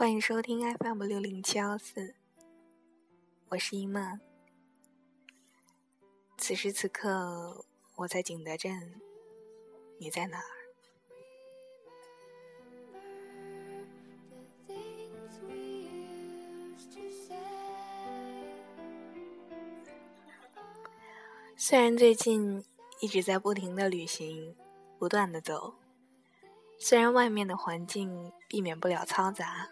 [0.00, 2.14] 欢迎收听 FM 六零七幺四，
[3.50, 4.18] 我是一梦。
[6.38, 7.66] 此时此刻，
[7.96, 8.98] 我在景德镇，
[9.98, 10.44] 你在哪儿？
[21.58, 22.64] 虽然最近
[23.00, 24.56] 一直在不停的旅行，
[24.98, 25.74] 不断的走，
[26.78, 29.68] 虽然外面的环境避免不了嘈杂。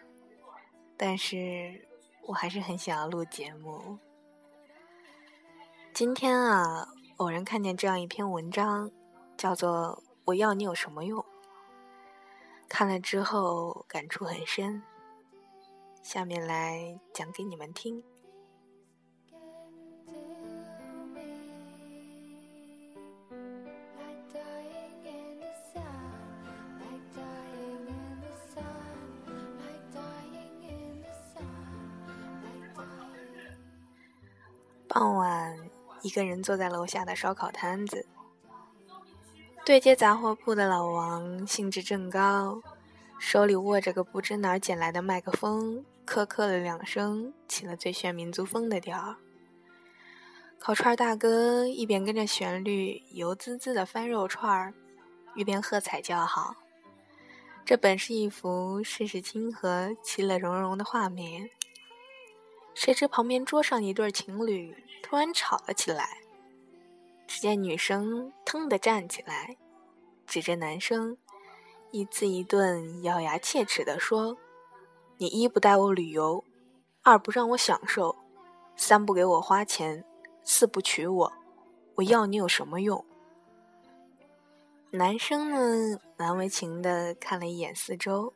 [0.99, 1.87] 但是
[2.27, 3.99] 我还是很想要录节目。
[5.95, 8.91] 今天啊，偶然看见这样一篇文章，
[9.37, 11.21] 叫做《我要你有什么用》。
[12.69, 14.83] 看了之后感触很深，
[16.03, 18.03] 下面来讲给你们听。
[34.99, 35.57] 傍晚，
[36.03, 38.05] 一个人坐在楼下的烧烤摊子，
[39.65, 42.61] 对接杂货铺的老王兴致正高，
[43.17, 49.15] 手里握着个不知哪儿捡来的麦克风，咳咳了两声，起了最炫民族风的调。
[50.59, 54.75] 烤串大哥一边跟着旋律油滋滋的翻肉串儿，
[55.37, 56.57] 一边喝彩叫好。
[57.65, 61.51] 这本是一幅世事亲和、其乐融融的画面。
[62.79, 66.19] 谁知旁边桌上一对情侣突然吵了起来。
[67.27, 69.57] 只见女生腾地站起来，
[70.29, 71.19] 指着男生，
[71.91, 74.39] 一字一顿、咬牙切齿地说
[75.19, 76.45] ：“你一不带我旅游，
[77.03, 78.15] 二不让我享受，
[78.77, 80.05] 三不给我花钱，
[80.45, 81.33] 四不娶我，
[81.97, 83.05] 我要你有什么用？”
[84.93, 88.33] 男生呢，难为情地看了一眼四周。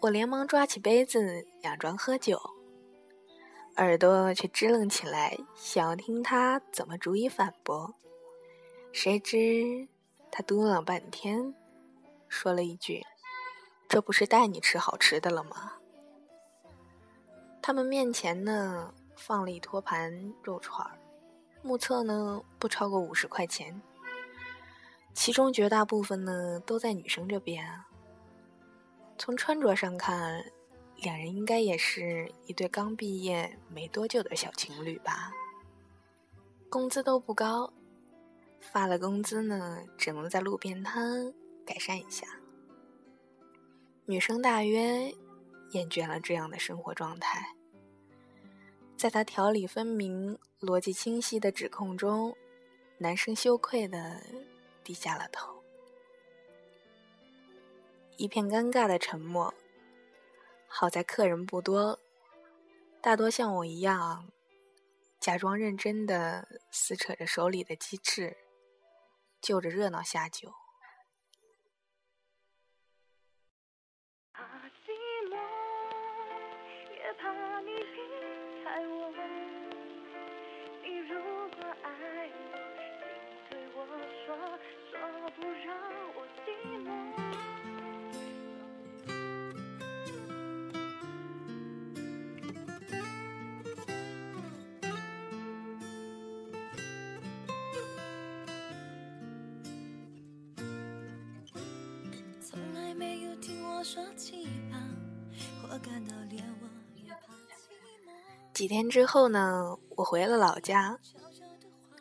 [0.00, 2.40] 我连忙抓起杯子，佯装喝酒。
[3.76, 7.94] 耳朵却支棱起来，想要听他怎么逐一反驳。
[8.92, 9.88] 谁知
[10.30, 11.54] 他嘟囔半天，
[12.28, 13.02] 说了一句
[13.88, 15.72] ：“这不是带你吃好吃的了吗？”
[17.62, 20.98] 他们面前呢放了一托盘肉串儿，
[21.62, 23.80] 目测呢不超过五十块钱，
[25.14, 27.66] 其中绝大部分呢都在女生这边。
[29.16, 30.44] 从穿着上看。
[31.02, 35.32] 两人应该也是一对刚毕业没多久的小情侣吧。
[36.70, 37.72] 工资都不高，
[38.60, 41.34] 发了工资呢，只能在路边摊
[41.66, 42.26] 改善一下。
[44.06, 45.12] 女生大约
[45.72, 47.56] 厌倦了这样的生活状态，
[48.96, 52.36] 在他条理分明、逻辑清晰的指控中，
[52.98, 54.22] 男生羞愧的
[54.84, 55.64] 低下了头。
[58.16, 59.52] 一片尴尬的沉默。
[60.74, 62.00] 好在客人不多，
[63.02, 64.32] 大多像我一样，
[65.20, 68.38] 假装认真的撕扯着手里的鸡翅，
[69.40, 70.54] 就着热闹下酒。
[108.54, 111.00] 几天之后呢，我回了老家，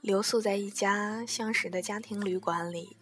[0.02, 2.98] 留宿在一家相识的家庭旅馆里。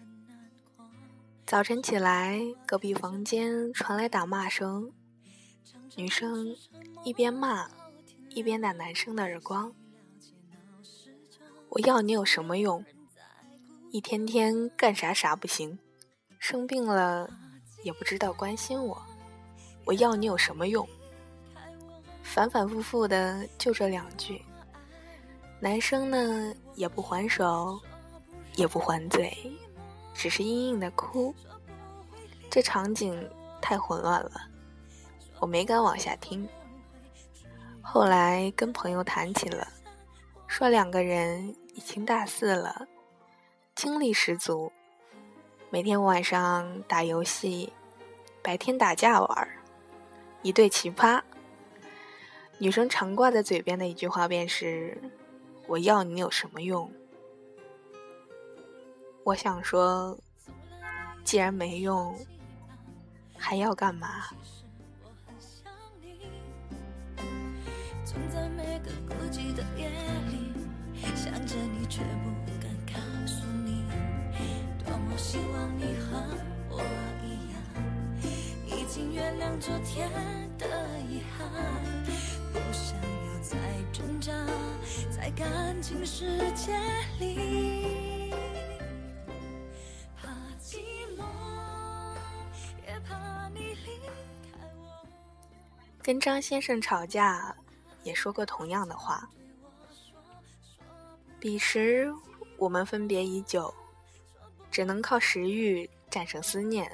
[1.46, 4.94] 早晨起来，隔壁房间传来打骂声，
[5.98, 6.56] 女生
[7.04, 7.70] 一边骂，
[8.30, 9.74] 一边打男生的耳光。
[11.70, 12.86] 我要你有什么用？
[13.92, 15.80] 一天天干啥啥不行，
[16.40, 17.30] 生病了。
[17.90, 19.02] 也不知道关心我，
[19.84, 20.88] 我要你有什么用？
[22.22, 24.46] 反反复复的就这两句，
[25.60, 27.80] 男生呢也不还手，
[28.56, 29.36] 也不还嘴，
[30.14, 31.34] 只是嘤嘤的哭。
[32.48, 33.28] 这场景
[33.60, 34.40] 太混乱了，
[35.40, 36.48] 我没敢往下听。
[37.82, 39.68] 后来跟朋友谈起了，
[40.46, 42.86] 说两个人已经大四了，
[43.74, 44.72] 精力十足。
[45.72, 47.74] 每天晚上打游戏，
[48.42, 49.50] 白天打架玩
[50.42, 51.22] 一对奇葩。
[52.58, 54.98] 女生常挂在嘴边的一句话便是
[55.68, 56.92] 我要你有什么用？
[59.24, 60.18] 我想说
[61.24, 62.18] 既然没用
[63.38, 64.26] 还要干嘛？
[71.16, 73.86] 想着你却不敢告诉你
[74.84, 75.84] 多么希望你
[79.20, 80.10] 原谅昨天
[80.58, 80.66] 的
[81.02, 81.52] 遗憾，
[82.54, 83.58] 不想要再
[83.92, 84.32] 挣扎
[85.12, 86.72] 在感情世界
[87.20, 88.34] 里，
[90.16, 90.30] 怕
[90.62, 90.78] 寂
[91.18, 91.26] 寞，
[92.88, 94.00] 也怕你离
[94.50, 95.06] 开我。
[96.02, 97.54] 跟张先生吵架，
[98.04, 99.30] 也说过同样的话。
[101.42, 102.10] 彼时
[102.58, 103.74] 我们分别已久，
[104.72, 106.90] 只能靠食欲战胜思念。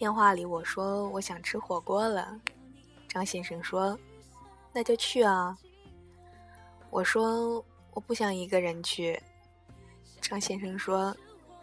[0.00, 2.40] 电话里我说我想吃火锅了，
[3.06, 3.98] 张先生说
[4.72, 5.54] 那就去啊。
[6.88, 7.62] 我说
[7.92, 9.22] 我不想一个人去，
[10.18, 11.14] 张先生说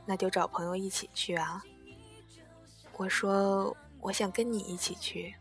[0.06, 1.64] 那就找朋友一起去啊。
[2.98, 5.34] 我说我想跟你一起去，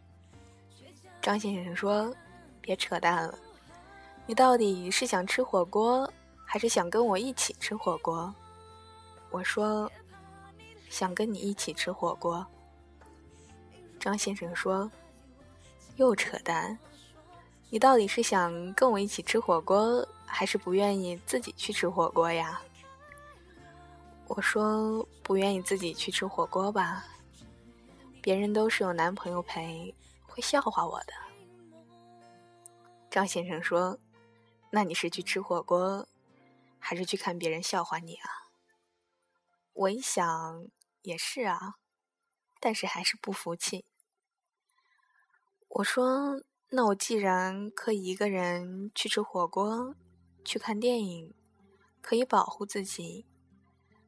[1.20, 2.10] 张先生说
[2.62, 3.38] 别扯淡了。
[4.24, 6.10] 你到底是想吃火锅，
[6.46, 8.34] 还是想跟我一起吃火锅？
[9.30, 9.92] 我说，
[10.88, 12.44] 想跟你一起吃火锅。
[13.98, 14.90] 张先生说，
[15.96, 16.78] 又扯淡。
[17.70, 22.60] 你到底是想跟我一起吃火锅，还是不愿意自己去吃火锅呀？
[24.28, 27.04] 我说，不愿意自己去吃火锅吧。
[28.22, 29.94] 别人都是有男朋友陪，
[30.26, 31.12] 会笑话我的。
[33.10, 33.98] 张先生说。
[34.68, 36.06] 那你是去吃火锅，
[36.78, 38.28] 还是去看别人笑话你啊？
[39.72, 40.66] 我一想
[41.02, 41.76] 也是啊，
[42.66, 43.84] 但是还是不服气。
[45.68, 49.94] 我说：“那我既然可以一个人去吃火锅、
[50.44, 51.32] 去看电影，
[52.00, 53.24] 可以保护自己，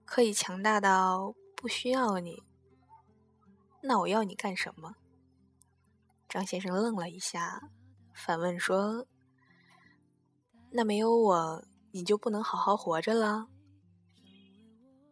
[0.05, 2.43] 可以强大到不需要你，
[3.81, 4.97] 那我要你干什么？”
[6.29, 7.71] 张先生愣了一下，
[8.13, 9.07] 反问说。
[10.73, 13.47] 那没有我，你就不能好好活着了？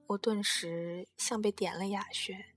[0.08, 2.55] 我顿时像被点了哑穴。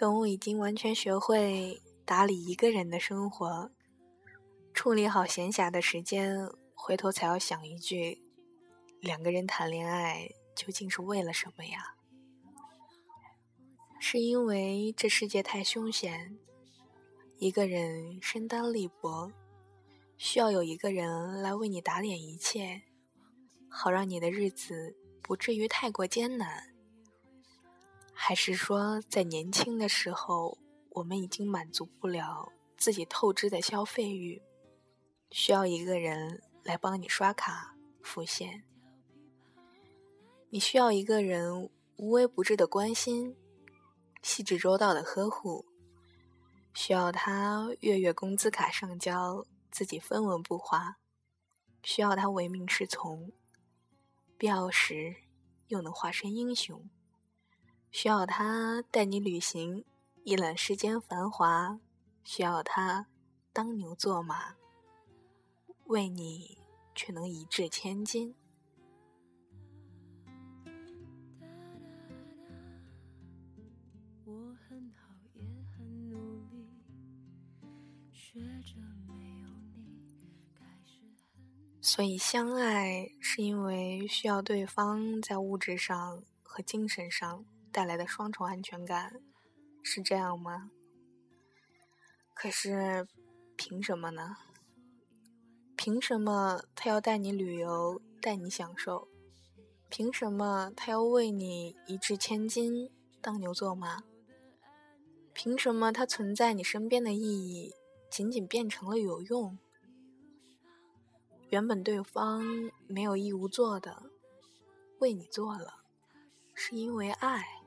[0.00, 3.70] 等我已经完全学会打理一个人的生活，
[4.72, 8.22] 处理好闲暇的时间，回头才要想一句：
[8.98, 11.96] 两个人谈恋爱究竟是为了什么呀？
[13.98, 16.38] 是因为这世界太凶险，
[17.36, 19.30] 一个人身单力薄，
[20.16, 22.80] 需要有一个人来为你打点一切，
[23.68, 26.69] 好让你的日子不至于太过艰难。
[28.22, 30.58] 还是说，在年轻的时候，
[30.90, 34.40] 我们已经满足不了自己透支的消费欲，
[35.30, 38.62] 需要一个人来帮你刷卡付现。
[40.50, 43.34] 你需要一个人无微不至的关心，
[44.22, 45.64] 细致周到的呵护，
[46.74, 50.98] 需要他月月工资卡上交，自己分文不花，
[51.82, 53.32] 需要他唯命是从，
[54.36, 55.16] 必要时
[55.68, 56.88] 又能化身英雄。
[57.90, 59.84] 需要他带你旅行，
[60.24, 61.80] 一览世间繁华；
[62.24, 63.06] 需要他
[63.52, 64.54] 当牛做马，
[65.86, 66.58] 为你
[66.94, 68.34] 却能一掷千金。
[81.82, 87.44] 所以，相爱是因为需要对方在物质上和精神上。
[87.72, 89.20] 带来的双重安全感，
[89.82, 90.70] 是这样吗？
[92.34, 93.06] 可是，
[93.56, 94.36] 凭什么呢？
[95.76, 99.08] 凭什么他要带你旅游，带你享受？
[99.88, 104.02] 凭什么他要为你一掷千金，当牛做马？
[105.32, 107.74] 凭什么他存在你身边的意义，
[108.10, 109.58] 仅仅变成了有用？
[111.48, 112.42] 原本对方
[112.86, 114.10] 没有义务做的，
[114.98, 115.82] 为你做了，
[116.54, 117.59] 是因为爱。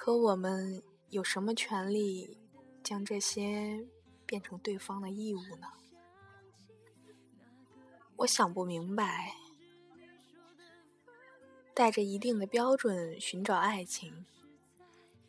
[0.00, 2.38] 可我们有什么权利
[2.84, 3.84] 将这些
[4.24, 5.66] 变成对方的义务呢？
[8.18, 9.34] 我想不明白。
[11.74, 14.24] 带着一定的标准寻找爱情，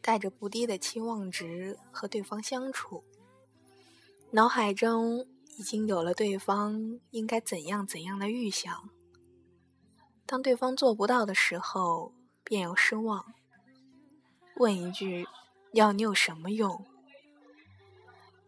[0.01, 3.03] 带着不低的期望值和对方相处，
[4.31, 8.89] 脑海中已经有了对方应该怎样怎样的预想。
[10.27, 13.33] 当对方做不到的时候，便有失望。
[14.59, 15.25] 问一句
[15.71, 16.85] ：“要你有什么用？”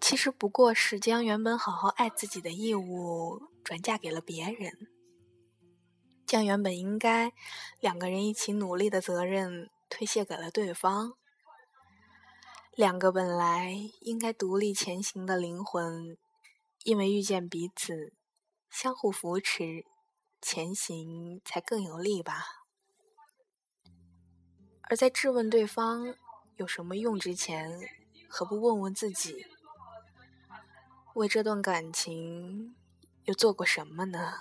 [0.01, 4.89] 其实不过是将原本好好爱自己的义务转嫁给了别人，
[6.25, 7.32] 将原本应该
[7.80, 11.13] 两个人一起努力的责任推卸给了对方。
[12.75, 16.18] 两个本来应该独立前行的灵魂，
[16.84, 18.12] 因为遇见彼此，
[18.70, 19.86] 相互扶持，
[20.41, 22.61] 前行才更有力吧。
[24.91, 26.13] 而在质问对方
[26.57, 27.79] 有什么用之前，
[28.27, 29.45] 何不问问自己？
[31.13, 32.75] 为这段感情
[33.24, 34.33] 又做过什么呢？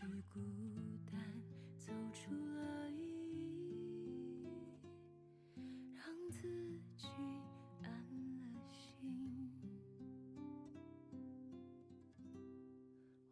[0.00, 0.40] 是孤
[1.10, 1.18] 单
[1.78, 2.98] 走出了意
[3.70, 4.48] 义，
[5.94, 6.40] 让自
[6.96, 7.06] 己
[7.80, 7.88] 安
[8.40, 9.50] 了心，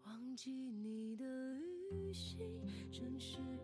[0.04, 1.24] 忘记你的
[1.90, 2.38] 旅行，
[2.92, 3.61] 真是。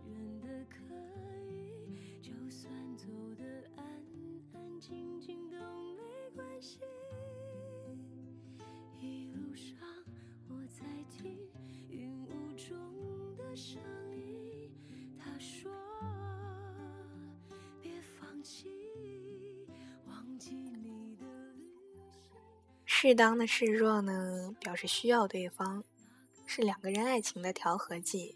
[23.00, 25.84] 适当的示弱呢，表示需要对方。
[26.44, 28.34] 是两个人爱情的调和剂，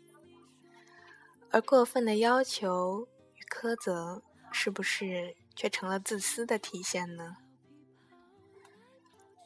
[1.50, 7.38] 而过分的要求与苛责，是不是却成了自私的体现呢？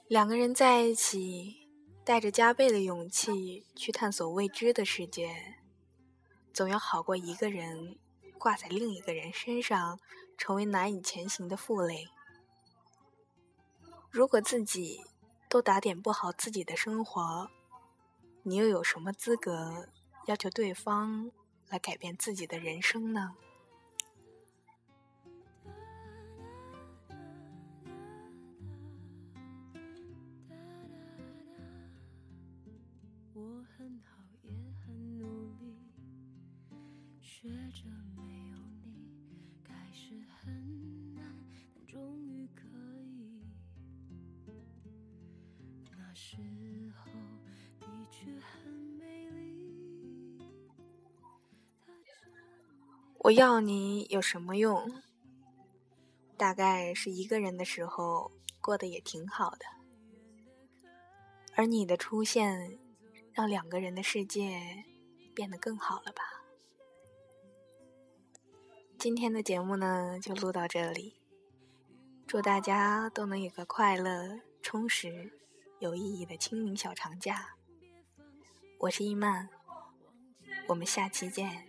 [0.06, 1.66] 两个人在一起，
[2.04, 5.34] 带着加倍的勇气去探索未知的世界，
[6.52, 7.96] 总要好过一个人
[8.36, 9.98] 挂在另一个人身上，
[10.36, 12.06] 成为难以前行的负累。
[14.10, 15.04] 如果自己
[15.48, 17.50] 都打点不好自己的生活，
[18.42, 19.88] 你又有什么资格
[20.26, 21.30] 要求对方
[21.68, 23.34] 来改变自己的人生呢？
[33.34, 33.62] 我
[46.26, 46.36] 时
[46.98, 47.04] 候
[47.78, 50.42] 的确很美丽。
[53.18, 54.90] 我要你有什么用？
[56.36, 59.66] 大概是一个人的时候过得也挺好的，
[61.54, 62.76] 而你的出现
[63.32, 64.84] 让两个人的世界
[65.32, 66.24] 变得更好了吧？
[68.98, 71.20] 今天的节目呢，就录到这里。
[72.26, 75.30] 祝大家都能有个快乐、充实、
[75.78, 77.54] 有意义的清明小长假。
[78.78, 79.48] 我是伊曼，
[80.68, 81.66] 我们下期见。